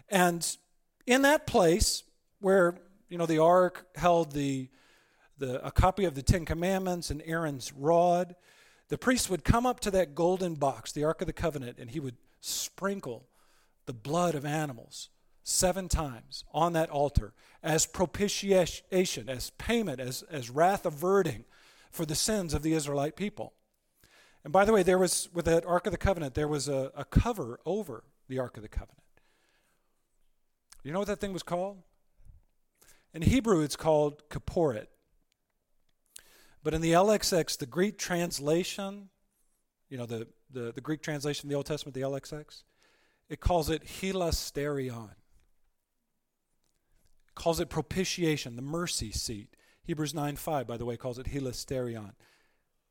[0.10, 0.45] And
[1.06, 2.04] in that place
[2.39, 2.75] where
[3.10, 4.69] you know the ark held the,
[5.38, 8.36] the a copy of the Ten Commandments and Aaron's rod,
[8.89, 11.89] the priest would come up to that golden box, the Ark of the Covenant, and
[11.89, 13.28] he would sprinkle
[13.86, 15.10] the blood of animals
[15.45, 17.31] seven times on that altar
[17.63, 21.45] as propitiation, as payment, as, as wrath averting
[21.91, 23.53] for the sins of the Israelite people.
[24.43, 26.91] And by the way, there was, with that Ark of the Covenant, there was a,
[26.95, 29.03] a cover over the Ark of the Covenant.
[30.84, 31.81] You know what that thing was called?
[33.13, 34.88] In Hebrew, it's called kaporet.
[36.63, 39.10] But in the LXX, the Greek translation,
[39.89, 42.63] you know, the, the, the Greek translation of the Old Testament, the LXX,
[43.29, 45.12] it calls it hilasterion.
[47.45, 49.55] Calls it propitiation, the mercy seat.
[49.84, 52.13] Hebrews 9 5, by the way, calls it hilasterion.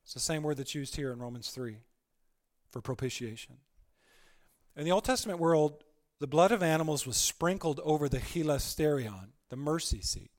[0.04, 1.78] It's the same word that's used here in Romans 3
[2.70, 3.56] for propitiation.
[4.76, 5.82] In the Old Testament world,
[6.20, 10.30] the blood of animals was sprinkled over the hilasterion, the mercy seat,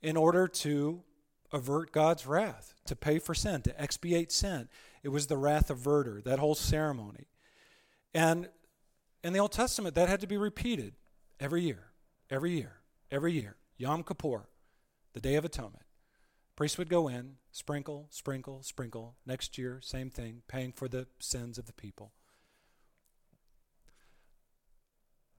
[0.00, 1.02] in order to
[1.52, 4.70] avert God's wrath, to pay for sin, to expiate sin.
[5.02, 7.26] It was the wrath averter, that whole ceremony.
[8.14, 8.48] And
[9.22, 10.94] in the Old Testament, that had to be repeated
[11.38, 11.88] every year,
[12.30, 13.56] every year, every year.
[13.78, 14.48] Yom Kippur,
[15.12, 15.84] the Day of Atonement.
[16.56, 19.16] Priests would go in, sprinkle, sprinkle, sprinkle.
[19.26, 22.12] Next year, same thing, paying for the sins of the people.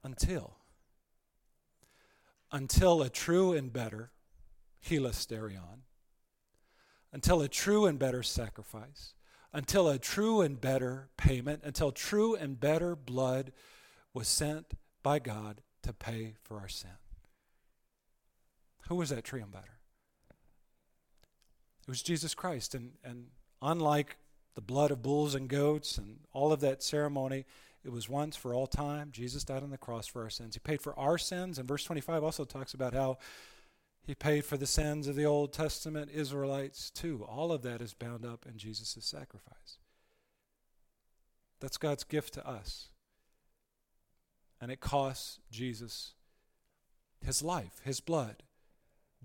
[0.04, 0.58] Until.
[2.52, 4.12] Until a true and better
[4.88, 5.82] hilasterion,
[7.12, 9.16] until a true and better sacrifice,
[9.52, 13.52] until a true and better payment, until true and better blood
[14.14, 16.92] was sent by God to pay for our sin.
[18.88, 19.78] Who was that better?
[21.82, 22.76] It was Jesus Christ.
[22.76, 23.28] And, and
[23.62, 24.18] unlike
[24.56, 27.46] the blood of bulls and goats and all of that ceremony,
[27.84, 29.10] it was once for all time.
[29.12, 30.56] Jesus died on the cross for our sins.
[30.56, 31.58] He paid for our sins.
[31.58, 33.18] And verse 25 also talks about how
[34.06, 37.26] he paid for the sins of the Old Testament Israelites too.
[37.28, 39.80] All of that is bound up in Jesus' sacrifice.
[41.60, 42.90] That's God's gift to us.
[44.60, 46.14] And it costs Jesus
[47.24, 48.44] his life, his blood.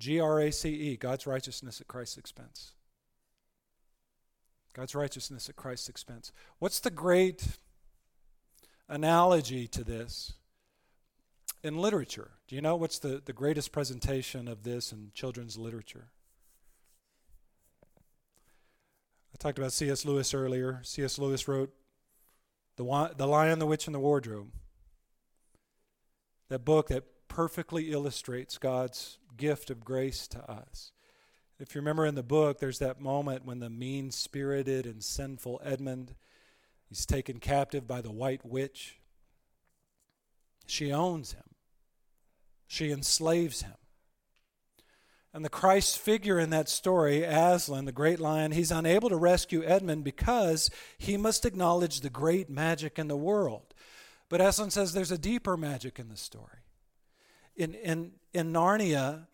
[0.03, 2.73] G R A C E, God's righteousness at Christ's expense.
[4.73, 6.33] God's righteousness at Christ's expense.
[6.59, 7.59] What's the great
[8.89, 10.33] analogy to this
[11.63, 12.33] in literature.
[12.49, 16.09] Do you know what's the, the greatest presentation of this in children's literature?
[19.33, 20.05] I talked about C.S.
[20.05, 20.81] Lewis earlier.
[20.83, 21.17] C.S.
[21.17, 21.73] Lewis wrote
[22.75, 24.49] the, the Lion, the Witch, and the Wardrobe.
[26.49, 30.93] That book that perfectly illustrates God's gift of grace to us.
[31.59, 35.61] If you remember in the book, there's that moment when the mean spirited and sinful
[35.65, 36.15] Edmund
[36.93, 38.99] He's taken captive by the white witch.
[40.67, 41.55] She owns him,
[42.67, 43.77] she enslaves him.
[45.33, 49.65] And the Christ figure in that story, Aslan, the great lion, he's unable to rescue
[49.65, 50.69] Edmund because
[50.99, 53.73] he must acknowledge the great magic in the world.
[54.29, 56.62] But Aslan says there's a deeper magic in the story.
[57.57, 59.27] In, in, in Narnia,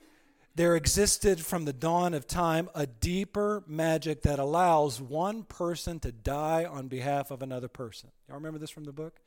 [0.55, 6.11] there existed from the dawn of time a deeper magic that allows one person to
[6.11, 8.11] die on behalf of another person.
[8.27, 9.21] Y'all remember this from the book?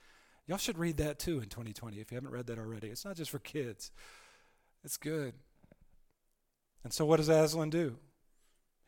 [0.45, 2.87] Y'all should read that too in 2020 if you haven't read that already.
[2.87, 3.91] It's not just for kids,
[4.83, 5.33] it's good.
[6.83, 7.97] And so, what does Aslan do?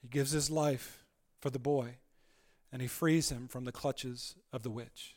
[0.02, 1.06] He gives his life
[1.40, 1.96] for the boy
[2.74, 5.16] and he frees him from the clutches of the witch.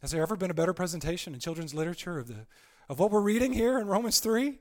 [0.00, 2.46] Has there ever been a better presentation in children's literature of, the,
[2.92, 4.58] of what we're reading here in Romans 3?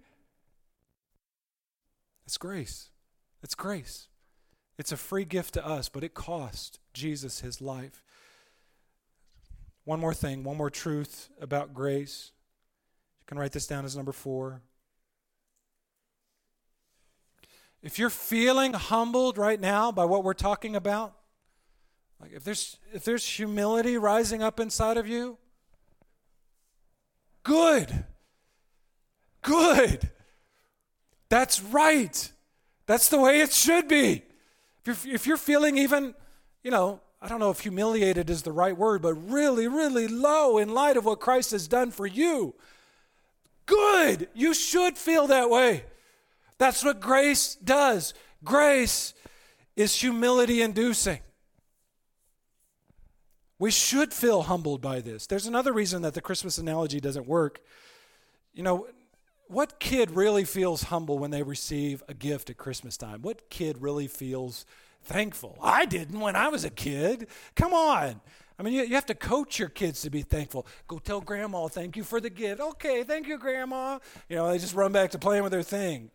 [2.25, 2.89] It's grace.
[3.43, 4.07] It's grace.
[4.77, 8.05] It's a free gift to us, but it cost Jesus his life.
[9.83, 12.31] One more thing, one more truth about grace.
[13.19, 14.61] You can write this down as number four.
[17.83, 21.17] If you're feeling humbled right now by what we're talking about,
[22.21, 25.37] like if there's if there's humility rising up inside of you,
[27.43, 28.05] Good.
[29.41, 30.09] Good.
[31.29, 32.31] That's right.
[32.85, 34.23] That's the way it should be.
[34.85, 36.13] If you're, if you're feeling even,
[36.63, 40.57] you know, I don't know if humiliated is the right word, but really, really low
[40.57, 42.55] in light of what Christ has done for you,
[43.65, 44.27] good.
[44.33, 45.85] You should feel that way.
[46.57, 48.13] That's what grace does.
[48.43, 49.13] Grace
[49.75, 51.19] is humility inducing.
[53.59, 55.27] We should feel humbled by this.
[55.27, 57.61] There's another reason that the Christmas analogy doesn't work.
[58.53, 58.87] You know,
[59.51, 63.21] what kid really feels humble when they receive a gift at Christmas time?
[63.21, 64.65] What kid really feels
[65.03, 65.57] thankful?
[65.61, 67.27] I didn't when I was a kid.
[67.55, 68.21] Come on.
[68.57, 70.67] I mean, you, you have to coach your kids to be thankful.
[70.87, 72.61] Go tell grandma, thank you for the gift.
[72.61, 73.99] Okay, thank you, grandma.
[74.29, 76.11] You know, they just run back to playing with their thing.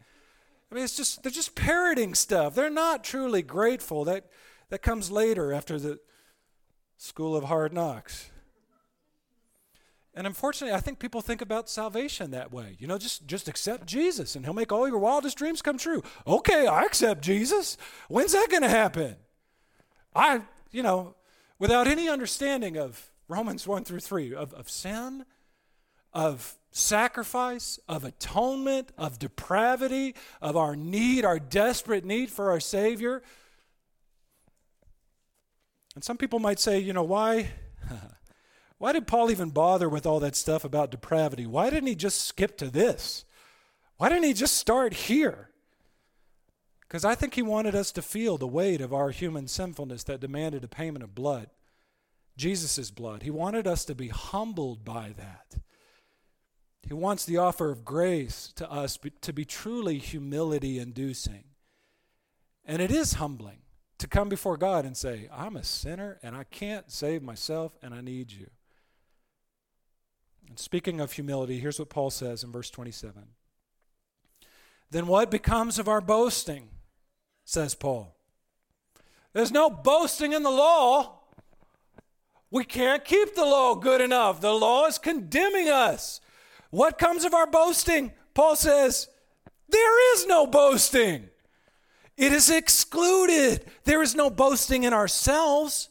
[0.70, 2.54] I mean, it's just, they're just parroting stuff.
[2.54, 4.04] They're not truly grateful.
[4.04, 4.26] That,
[4.70, 5.98] that comes later after the,
[6.96, 8.30] school of hard knocks.
[10.16, 12.76] And unfortunately, I think people think about salvation that way.
[12.78, 16.02] You know, just, just accept Jesus and he'll make all your wildest dreams come true.
[16.26, 17.76] Okay, I accept Jesus.
[18.08, 19.16] When's that going to happen?
[20.14, 20.40] I,
[20.72, 21.16] you know,
[21.58, 25.26] without any understanding of Romans 1 through 3, of, of sin,
[26.14, 33.22] of sacrifice, of atonement, of depravity, of our need, our desperate need for our Savior,
[35.94, 37.50] and some people might say, you know, why
[38.78, 41.46] why did Paul even bother with all that stuff about depravity?
[41.46, 43.24] Why didn't he just skip to this?
[43.96, 45.50] Why didn't he just start here?
[46.80, 50.20] Because I think he wanted us to feel the weight of our human sinfulness that
[50.20, 51.48] demanded a payment of blood.
[52.36, 53.22] Jesus' blood.
[53.22, 55.56] He wanted us to be humbled by that.
[56.86, 61.44] He wants the offer of grace to us to be truly humility inducing.
[62.64, 63.58] And it is humbling
[63.98, 67.94] to come before God and say, I'm a sinner and I can't save myself and
[67.94, 68.48] I need you.
[70.48, 73.22] And speaking of humility, here's what Paul says in verse 27.
[74.90, 76.68] Then what becomes of our boasting?
[77.44, 78.16] says Paul.
[79.32, 81.20] There's no boasting in the law.
[82.50, 84.40] We can't keep the law good enough.
[84.40, 86.20] The law is condemning us.
[86.70, 88.12] What comes of our boasting?
[88.34, 89.08] Paul says,
[89.68, 91.28] There is no boasting.
[92.16, 93.64] It is excluded.
[93.84, 95.90] There is no boasting in ourselves.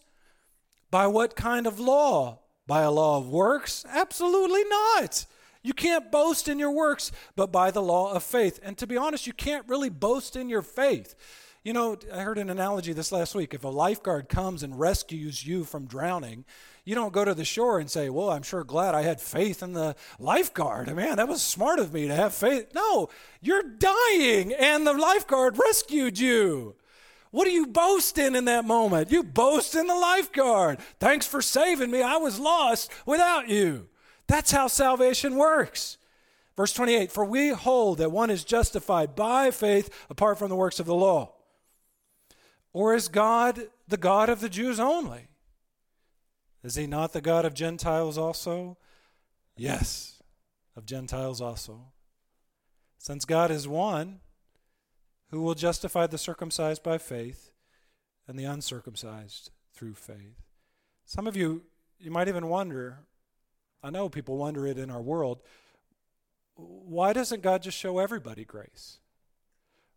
[0.91, 2.39] By what kind of law?
[2.67, 3.85] By a law of works?
[3.89, 5.25] Absolutely not.
[5.61, 8.59] You can't boast in your works, but by the law of faith.
[8.63, 11.15] And to be honest, you can't really boast in your faith.
[11.63, 13.55] You know, I heard an analogy this last week.
[13.55, 16.45] If a lifeguard comes and rescues you from drowning,
[16.83, 19.63] you don't go to the shore and say, Well, I'm sure glad I had faith
[19.63, 20.95] in the lifeguard.
[20.95, 22.67] Man, that was smart of me to have faith.
[22.75, 23.09] No,
[23.41, 26.75] you're dying and the lifeguard rescued you.
[27.35, 29.11] What do you boast in in that moment?
[29.11, 30.79] You boast in the lifeguard.
[31.01, 32.01] Thanks for saving me.
[32.01, 33.89] I was lost without you.
[34.25, 35.97] That's how salvation works.
[36.55, 40.79] Verse 28 For we hold that one is justified by faith apart from the works
[40.79, 41.33] of the law.
[42.71, 45.27] Or is God the God of the Jews only?
[46.63, 48.77] Is he not the God of Gentiles also?
[49.57, 50.23] Yes,
[50.73, 51.87] of Gentiles also.
[52.97, 54.21] Since God is one,
[55.29, 57.51] who will justify the circumcised by faith
[58.27, 60.41] and the uncircumcised through faith?
[61.05, 61.63] Some of you,
[61.99, 62.99] you might even wonder,
[63.83, 65.41] I know people wonder it in our world,
[66.55, 68.99] why doesn't God just show everybody grace?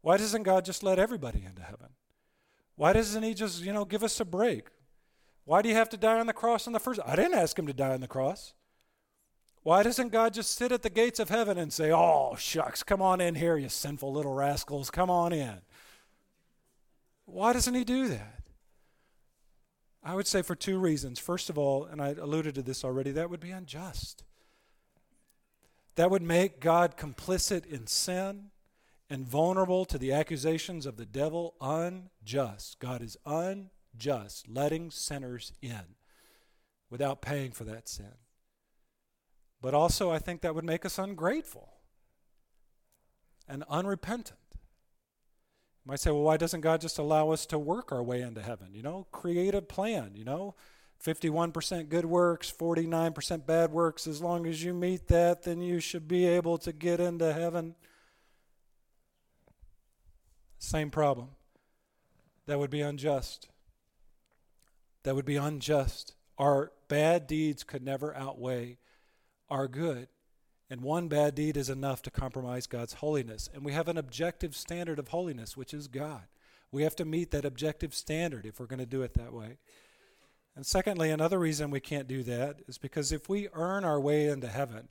[0.00, 1.90] Why doesn't God just let everybody into heaven?
[2.76, 4.68] Why doesn't He just, you know, give us a break?
[5.44, 7.00] Why do you have to die on the cross in the first?
[7.06, 8.52] I didn't ask him to die on the cross.
[9.68, 13.02] Why doesn't God just sit at the gates of heaven and say, Oh, shucks, come
[13.02, 15.58] on in here, you sinful little rascals, come on in?
[17.26, 18.44] Why doesn't He do that?
[20.02, 21.18] I would say for two reasons.
[21.18, 24.24] First of all, and I alluded to this already, that would be unjust.
[25.96, 28.44] That would make God complicit in sin
[29.10, 32.78] and vulnerable to the accusations of the devil unjust.
[32.78, 35.96] God is unjust letting sinners in
[36.88, 38.14] without paying for that sin.
[39.60, 41.74] But also, I think that would make us ungrateful
[43.48, 44.38] and unrepentant.
[45.84, 48.42] You might say, well, why doesn't God just allow us to work our way into
[48.42, 48.68] heaven?
[48.72, 50.54] You know, create a plan, you know,
[51.04, 54.06] 51% good works, 49% bad works.
[54.06, 57.74] As long as you meet that, then you should be able to get into heaven.
[60.58, 61.30] Same problem.
[62.46, 63.48] That would be unjust
[65.08, 66.14] that would be unjust.
[66.36, 68.76] Our bad deeds could never outweigh
[69.50, 70.08] our good.
[70.70, 73.48] And one bad deed is enough to compromise God's holiness.
[73.54, 76.24] And we have an objective standard of holiness, which is God.
[76.70, 79.56] We have to meet that objective standard if we're going to do it that way.
[80.54, 84.26] And secondly, another reason we can't do that is because if we earn our way
[84.26, 84.88] into heaven,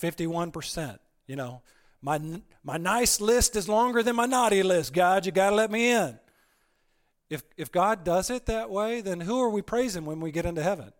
[0.00, 0.98] 51%.
[1.26, 1.62] You know,
[2.00, 2.20] my,
[2.62, 4.92] my nice list is longer than my naughty list.
[4.92, 6.18] God, you got to let me in.
[7.30, 10.44] If, if God does it that way, then who are we praising when we get
[10.44, 10.92] into heaven?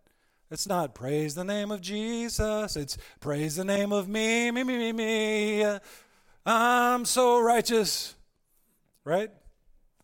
[0.51, 2.75] It's not praise the name of Jesus.
[2.75, 5.79] It's praise the name of me, me, me, me, me.
[6.45, 8.15] I'm so righteous.
[9.05, 9.31] Right?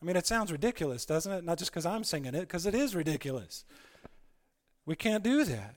[0.02, 1.44] I mean, it sounds ridiculous, doesn't it?
[1.44, 3.66] Not just because I'm singing it, because it is ridiculous.
[4.86, 5.76] We can't do that.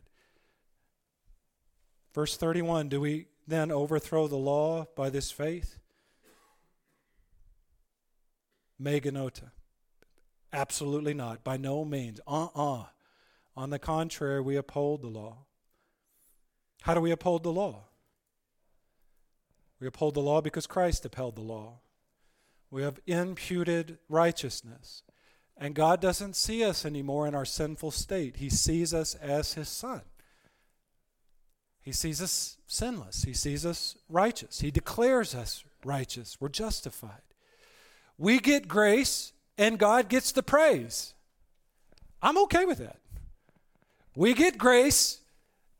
[2.14, 5.78] Verse 31 Do we then overthrow the law by this faith?
[8.80, 9.50] Meganota.
[10.52, 11.42] Absolutely not.
[11.44, 12.20] By no means.
[12.26, 12.80] Uh uh-uh.
[12.80, 12.84] uh
[13.56, 15.46] On the contrary, we uphold the law.
[16.82, 17.84] How do we uphold the law?
[19.78, 21.80] We uphold the law because Christ upheld the law.
[22.70, 25.02] We have imputed righteousness.
[25.56, 28.36] And God doesn't see us anymore in our sinful state.
[28.36, 30.02] He sees us as His Son.
[31.82, 33.24] He sees us sinless.
[33.24, 34.60] He sees us righteous.
[34.60, 36.40] He declares us righteous.
[36.40, 37.22] We're justified.
[38.16, 41.12] We get grace, and God gets the praise.
[42.22, 43.01] I'm okay with that.
[44.14, 45.18] We get grace,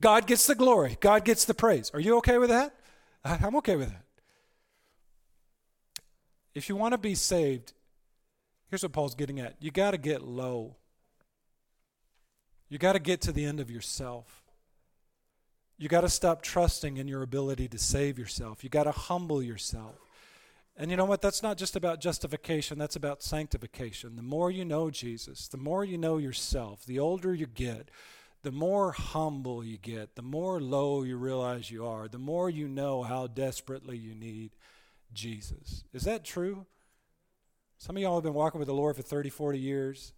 [0.01, 1.91] God gets the glory, God gets the praise.
[1.95, 2.74] Are you okay with that?
[3.24, 4.05] I'm okay with that.
[6.55, 7.72] If you want to be saved,
[8.68, 10.76] here's what Paul's getting at you got to get low.
[12.68, 14.43] You got to get to the end of yourself.
[15.76, 18.64] You got to stop trusting in your ability to save yourself.
[18.64, 19.97] You got to humble yourself.
[20.76, 21.20] And you know what?
[21.20, 24.16] That's not just about justification, that's about sanctification.
[24.16, 27.91] The more you know Jesus, the more you know yourself, the older you get,
[28.43, 32.66] the more humble you get, the more low you realize you are, the more you
[32.66, 34.51] know how desperately you need
[35.12, 35.84] Jesus.
[35.93, 36.66] Is that true?
[37.78, 40.12] Some of y'all have been walking with the Lord for 30, 40 years.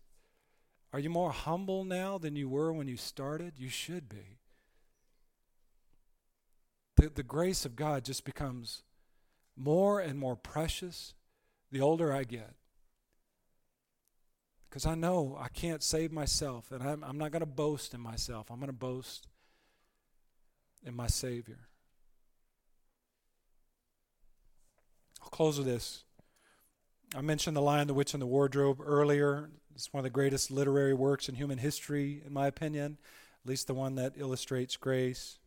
[0.93, 3.55] Are you more humble now than you were when you started?
[3.59, 4.39] You should be.
[6.97, 8.85] The, the grace of God just becomes
[9.57, 11.15] more and more precious
[11.71, 12.55] the older I get.
[14.75, 18.01] Because I know I can't save myself, and I'm, I'm not going to boast in
[18.01, 18.51] myself.
[18.51, 19.29] I'm going to boast
[20.85, 21.69] in my Savior.
[25.23, 26.03] I'll close with this.
[27.15, 29.49] I mentioned The Lion, the Witch, and the Wardrobe earlier.
[29.77, 32.99] It's one of the greatest literary works in human history, in my opinion,
[33.45, 35.39] at least the one that illustrates grace.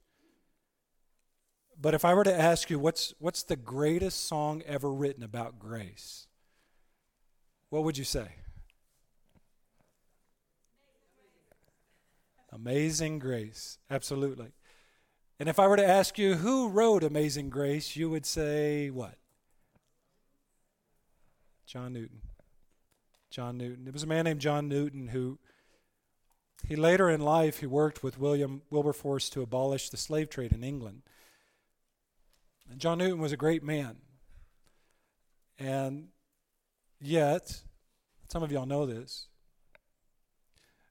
[1.77, 5.59] But if I were to ask you, what's, what's the greatest song ever written about
[5.59, 6.27] grace?
[7.69, 8.29] What would you say?
[12.51, 14.51] Amazing Grace, absolutely.
[15.39, 19.15] And if I were to ask you who wrote Amazing Grace, you would say what?
[21.65, 22.21] John Newton.
[23.29, 23.87] John Newton.
[23.87, 25.37] It was a man named John Newton who
[26.67, 30.63] he later in life he worked with William Wilberforce to abolish the slave trade in
[30.63, 31.03] England.
[32.69, 33.97] And John Newton was a great man.
[35.59, 36.09] And
[36.99, 37.61] yet,
[38.29, 39.27] some of y'all know this.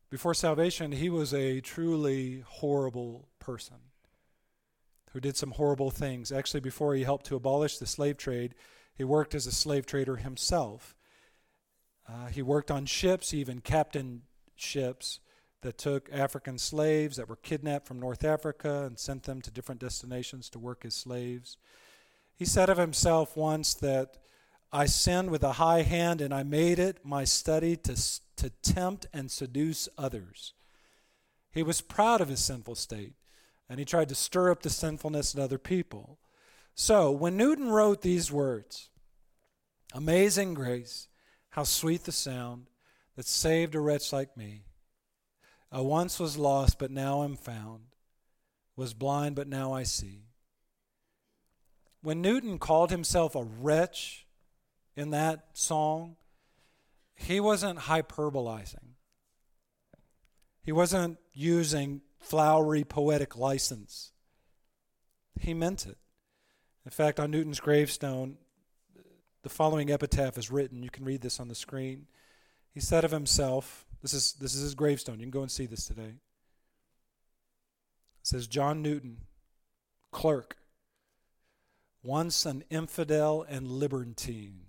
[0.08, 3.76] Before salvation, he was a truly horrible person
[5.12, 6.30] who did some horrible things.
[6.30, 8.54] Actually, before he helped to abolish the slave trade,
[8.94, 10.94] he worked as a slave trader himself.
[12.08, 14.22] Uh, he worked on ships, even captained
[14.54, 15.18] ships
[15.62, 19.80] that took African slaves that were kidnapped from North Africa and sent them to different
[19.80, 21.56] destinations to work as slaves.
[22.36, 24.18] He said of himself once that
[24.72, 27.96] I sinned with a high hand and I made it my study to,
[28.36, 30.54] to tempt and seduce others.
[31.52, 33.14] He was proud of his sinful state
[33.68, 36.18] and he tried to stir up the sinfulness in other people.
[36.74, 38.90] So, when Newton wrote these words,
[39.94, 41.08] Amazing grace,
[41.50, 42.66] how sweet the sound
[43.14, 44.64] that saved a wretch like me.
[45.72, 47.84] I once was lost, but now am found,
[48.76, 50.24] was blind, but now I see.
[52.02, 54.25] When Newton called himself a wretch
[54.96, 56.16] in that song,
[57.14, 58.94] he wasn't hyperbolizing.
[60.62, 64.12] He wasn't using flowery poetic license.
[65.38, 65.98] He meant it.
[66.84, 68.38] In fact, on Newton's gravestone,
[69.42, 70.82] the following epitaph is written.
[70.82, 72.06] You can read this on the screen.
[72.72, 75.20] He said of himself, this is, this is his gravestone.
[75.20, 76.02] You can go and see this today.
[76.02, 76.16] It
[78.22, 79.18] says, John Newton,
[80.10, 80.56] clerk,
[82.02, 84.65] once an infidel and libertine.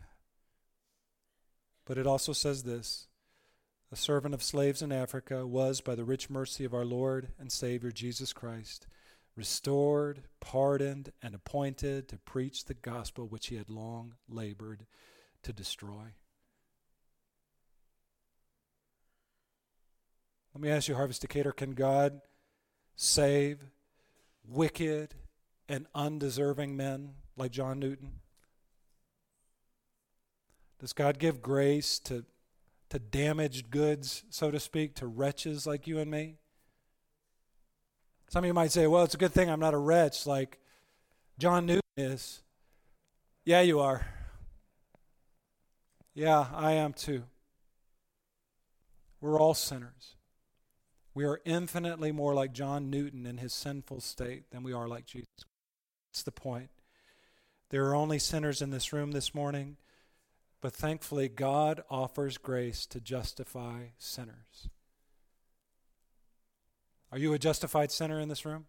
[1.88, 3.08] But it also says this
[3.92, 7.50] a servant of slaves in Africa was, by the rich mercy of our Lord and
[7.50, 8.86] Savior Jesus Christ,
[9.38, 14.86] restored, pardoned, and appointed to preach the gospel which he had long labored
[15.44, 16.14] to destroy.
[20.54, 22.20] Let me ask you, Harvest Decatur, can God
[22.98, 23.60] save
[24.46, 25.14] wicked,
[25.70, 28.20] and undeserving men like John Newton?
[30.80, 32.26] Does God give grace to,
[32.90, 36.36] to damaged goods, so to speak, to wretches like you and me?
[38.30, 40.60] Some of you might say, well, it's a good thing I'm not a wretch like
[41.40, 42.42] John Newton is.
[43.46, 44.06] Yeah, you are.
[46.14, 47.24] Yeah, I am too.
[49.22, 50.16] We're all sinners.
[51.14, 55.06] We are infinitely more like John Newton in his sinful state than we are like
[55.06, 55.46] Jesus.
[56.12, 56.70] That's the point.
[57.70, 59.78] There are only sinners in this room this morning,
[60.62, 64.70] but thankfully, God offers grace to justify sinners.
[67.12, 68.66] Are you a justified sinner in this room?